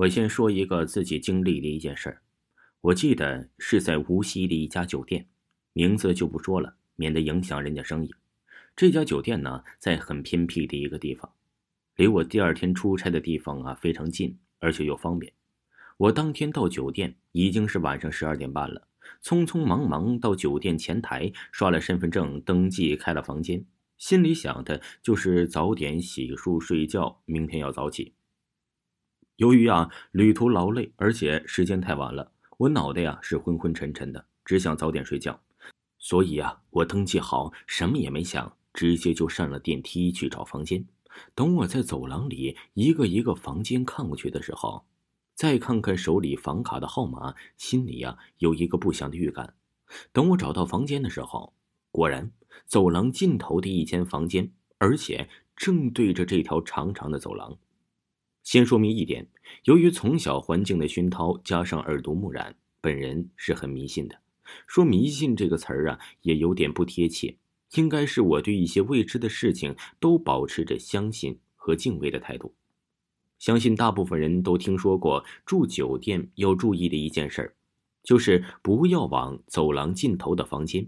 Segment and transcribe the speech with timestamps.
[0.00, 2.22] 我先说一个自己经历的一件事儿，
[2.80, 5.28] 我记得是在无锡的一家酒店，
[5.74, 8.10] 名字就不说了，免得影响人家生意。
[8.74, 11.30] 这家酒店呢，在很偏僻的一个地方，
[11.96, 15.30] 离我第二天出差的地方啊非常近，而且又方便。
[15.98, 18.88] 我当天到酒店已经是晚上十二点半了，
[19.22, 23.66] 匆匆忙忙到酒店前台刷了身份证，登记开了房间，
[23.98, 28.14] 心里想的就是早点洗漱睡觉，明天要早起。
[29.40, 35.40] 由于啊旅途劳累，而且时间太晚了，我脑袋呀是昏昏沉沉的，只想早点睡觉。
[35.98, 40.84] 所以啊，我登记好，什么也没想，直接就上了电梯去找房间。
[41.34, 44.84] 等我在走廊里一个一个房间看过去的时候，
[45.34, 49.54] 再看看手里房卡的号码，心里呀有一个不祥的预感。
[50.12, 51.54] 等我找到房间的时候，
[51.90, 52.30] 果然
[52.66, 57.56] 走廊尽头的一间房间，而且正对着这条长长的走廊。
[58.50, 59.28] 先说明一点，
[59.62, 64.18] 由于从小环境的熏陶，加上耳濡目染，本人是很迷信的。
[64.66, 67.36] 说迷信这个词儿啊，也有点不贴切，
[67.76, 72.52] 应该是我对一些未知的事情都保持着相信和敬畏的态度。
[73.38, 77.54] 相信大部分人都听说过住酒店要注意的一件事儿，
[78.02, 80.84] 就是不要往走廊尽头的房间。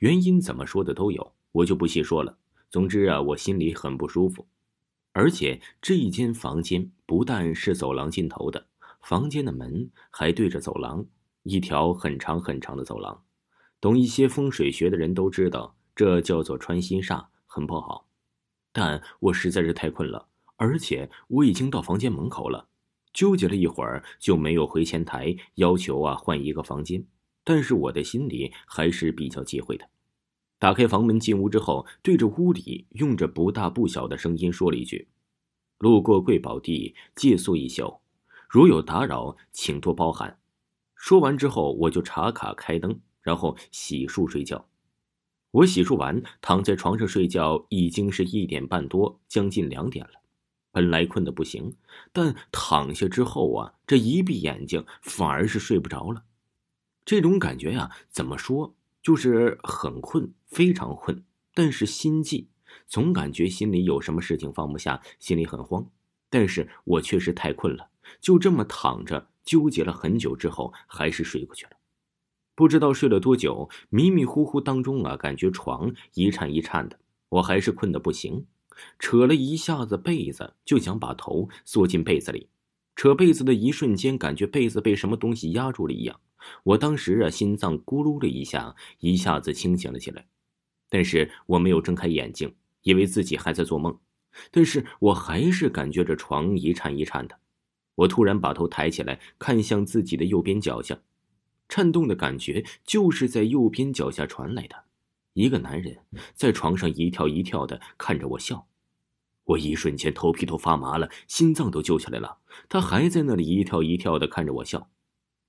[0.00, 2.36] 原因怎么说的都有，我就不细说了。
[2.68, 4.46] 总之啊，我心里很不舒服。
[5.14, 8.66] 而且这一间房间不但是走廊尽头的，
[9.00, 11.06] 房间的门还对着走廊，
[11.42, 13.24] 一条很长很长的走廊。
[13.80, 18.06] 懂一些风水学的人都知道，这叫做穿心煞，很不好。
[18.72, 22.68] 但我实在是太困了，而且我已经到房间门口了，
[23.14, 27.02] 纠结了一会儿就没有回前台要求啊换一个房间。
[27.42, 29.88] 但是我的心里还是比较忌讳的。
[30.58, 35.08] 打开房门进屋之后，对着屋里用着不大不小的声音说了一句
[35.78, 38.00] ：“路过贵宝地，借宿一宿，
[38.48, 40.38] 如有打扰，请多包涵。”
[40.94, 44.66] 说完之后，我就插卡开灯，然后洗漱睡觉。
[45.52, 50.12] 我洗漱完，躺在床上睡觉，已经是一点半多，将近两点了。
[50.70, 51.76] 本来困得不行，
[52.12, 56.24] 但躺下之后啊，这一闭眼睛，反而是睡不着了。
[57.04, 58.74] 这种感觉呀，怎么说？
[59.00, 61.24] 就是很困，非常困，
[61.54, 62.48] 但是心悸，
[62.86, 65.86] 总感觉心里有什么事情放不下，心里很慌。
[66.30, 67.88] 但是我确实太困了，
[68.20, 71.72] 就这么躺着纠结了很久之后，还是睡过去了。
[72.54, 78.44] 不知道睡了多久，迷迷糊糊当中啊，感觉床一颤一颤的，我还是困得不行，
[78.98, 82.48] 扯了一下子被子，就想把头缩进被子里。
[82.96, 86.20] 扯被子的一瞬间，感觉被子被什么东西压住了一样。
[86.64, 90.26] 我当时啊，心脏咕噜了一下，一下子清醒了起来。
[90.90, 92.52] 但是我没有睁开眼睛，
[92.82, 93.98] 以为自己还在做梦。
[94.50, 97.38] 但是我还是感觉着床一颤一颤的。
[97.94, 101.00] 我突然把头抬起来，看向自己的右边脚下，
[101.68, 104.84] 颤动的感觉就是在右边脚下传来的。
[105.32, 105.98] 一个男人
[106.34, 108.66] 在床上一跳一跳的看着我笑。
[109.44, 112.38] 我一瞬间头皮都发麻了，心脏都揪起来了。
[112.68, 114.90] 他还在那里一跳一跳的看着我笑。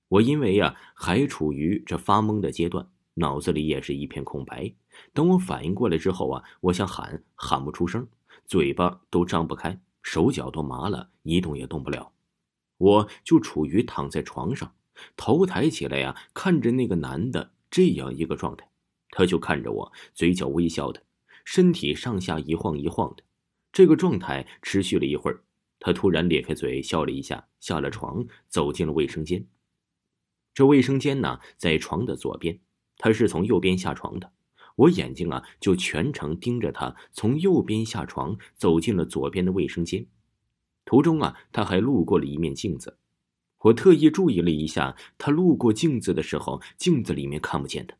[0.08, 2.88] 我因为呀还处于这发懵的阶段，
[3.20, 4.72] 脑子里也是一片空白。
[5.12, 8.08] 等我反应过来之后啊，我想喊喊不出声，
[8.46, 12.12] 嘴巴都张不开，手脚都麻了，一动也动不了。
[12.78, 14.74] 我就处于躺在床上，
[15.16, 18.66] 头抬起来呀，看着那个男的这样一个状态，
[19.10, 21.02] 他就看着我，嘴角微笑的，
[21.44, 23.22] 身体上下一晃一晃的。
[23.70, 25.44] 这个状态持续了一会儿，
[25.78, 29.46] 他突然咧开嘴笑了一下，下了床，走进了卫生间。
[30.52, 32.58] 这卫生间呢，在床的左边，
[33.00, 34.30] 他是从右边下床的。
[34.76, 40.06] 我眼睛啊，就全程盯着他从右边下床，走进了左边的卫生间。
[40.84, 42.98] 途中啊，他还路过了一面镜子。
[43.62, 47.96] 我特意注意了一下，他路过镜子的时候，镜子里面看不见他。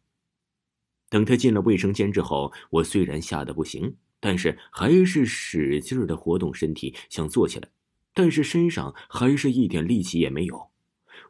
[1.08, 7.68] 等他进了卫生间之后，我虽然吓得不行，但是还是使劲的活动身体，想坐起来，
[8.14, 10.70] 但是身上还是一点力气也没有。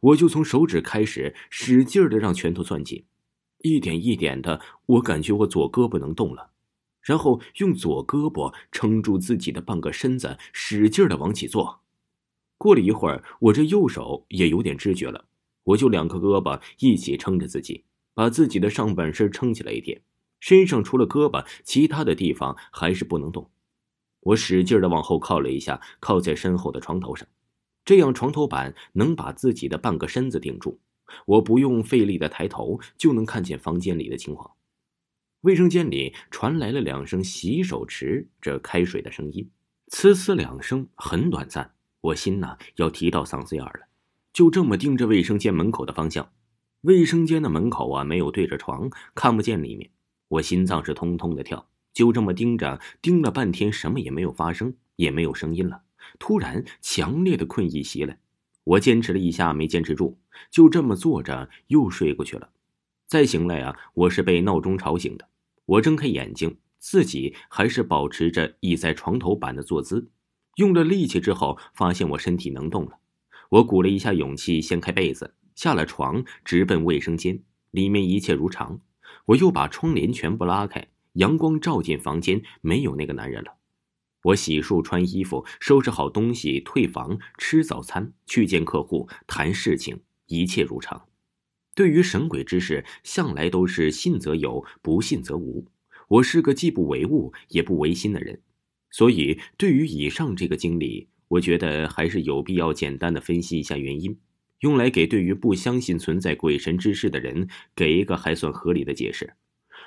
[0.01, 3.05] 我就从手指开始使劲的让拳头攥紧，
[3.63, 6.51] 一点一点的，我感觉我左胳膊能动了，
[7.03, 11.81] 然后用左胳膊撑住自己的半个身子，使劲的往起坐。
[12.59, 15.25] 过了一会儿，我这右手也有点知觉了，
[15.65, 17.85] 我就两个胳膊一起撑着自己，
[18.15, 20.03] 把自己的上半身撑起来一点，
[20.41, 23.51] 身上除了胳膊，其他的地方还是不能动。
[24.21, 27.27] 我使劲的往后靠了一下，靠在身后的床头上，
[27.85, 30.79] 这样床头板能把自己的半个身子顶住，
[31.27, 34.53] 我不用费力的抬头就能看见房间里的情况。
[35.43, 39.51] 卫生间里传来了两声洗手池这开水的声音，
[39.91, 41.75] 呲呲两声，很短暂。
[42.03, 43.89] 我心呐要提到嗓子眼了，
[44.33, 46.33] 就这么盯着卫生间门口的方向。
[46.83, 49.91] 卫生间的门口啊，没有对着床，看不见里面。
[50.29, 55.83] 我心脏是通通的跳，就这么盯着，盯了半天，什么也没有发生，也没有声音了。
[56.19, 58.19] 突然，强烈的困意袭来，
[58.65, 60.19] 我坚持了一下，没坚持住，
[60.51, 62.51] 就这么坐着又睡过去了。
[63.07, 65.29] 再醒来啊，我是被闹钟吵醒的。
[65.67, 70.11] 我睁开眼睛，自己还是保持着倚在床头板的坐姿，
[70.57, 72.99] 用了力气之后，发现我身体能动了。
[73.49, 77.43] 我鼓了一下勇气，掀开被子，下了床，直奔卫生间。
[77.73, 78.81] 里面一切如常。
[79.27, 83.57] 我又把窗帘全部拉开，阳光照进房间，没有那个男人了。
[84.23, 91.07] 我洗漱、穿衣服、收拾好东西，退房，吃早餐，去见客户，谈事情，一切如常。
[91.75, 95.67] 对于神鬼之事，向来都是信则有，不信则无。
[96.09, 98.41] 我是个既不唯物也不唯心的人，
[98.91, 104.19] 所以对于以上这个经历，我觉得还是有必要简单的分析一下原因，
[104.59, 109.35] 用来给对于不相信存在鬼神之事的人给一个还算合理的解释。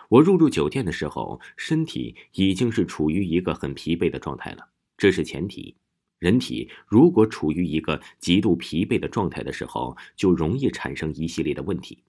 [0.10, 4.68] 我入住酒店的时候，身体已经是处于一个很疲惫的状态了，
[4.98, 5.76] 这是前提。
[6.20, 12.04] 人体如果处于一个极度疲惫的状态的时候，就容易产生一系列的问题，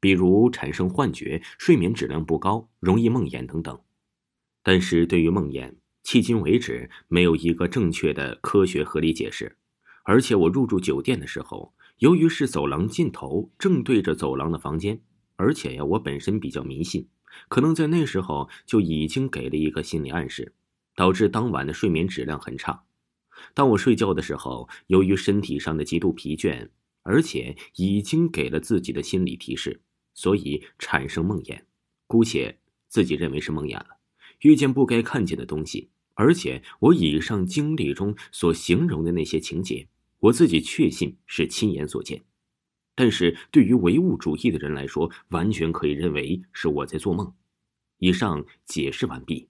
[0.00, 3.78] 比如产生幻觉、睡眠质量不高、容易梦魇等等。
[4.62, 5.74] 但是对于梦魇，
[6.04, 9.56] 迄今为止没有一个正确的科学合理解释。
[10.02, 15.00] 而且我入住酒店的时候，由于是走廊尽头正对着走廊的房间，
[15.38, 17.06] 而且呀，我本身比较迷信，
[17.48, 20.52] 可能在那时候就已经给了一个心理暗示，
[20.96, 22.82] 导致当晚的睡眠质量很差。
[23.54, 26.68] 当我睡觉的时候，由于身体上的极度疲倦，
[27.04, 29.80] 而且已经给了自己的心理提示，
[30.12, 31.60] 所以产生梦魇。
[32.08, 32.58] 姑且
[32.88, 33.98] 自己认为是梦魇了，
[34.40, 35.90] 遇见不该看见的东西。
[36.14, 39.86] 而且我以上经历中所形容的那些情节，
[40.18, 42.24] 我自己确信是亲眼所见。
[43.00, 47.32] 但是对于唯物主义的人来说，完全可以认为是我在做梦。
[47.98, 49.48] 以上解释完毕。